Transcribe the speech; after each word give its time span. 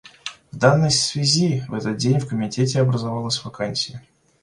В 0.51 0.57
данной 0.57 0.89
связи 0.89 1.63
в 1.69 1.75
этот 1.75 1.97
день 1.97 2.17
в 2.17 2.27
Комитете 2.27 2.81
образовалась 2.81 3.45
вакансия. 3.45 4.01